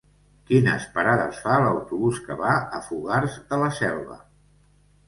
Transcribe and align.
Quines 0.51 0.87
parades 0.95 1.41
fa 1.43 1.59
l'autobús 1.65 2.23
que 2.31 2.39
va 2.41 2.57
a 2.79 2.81
Fogars 2.89 3.39
de 3.53 3.65
la 3.67 3.73
Selva? 3.83 4.21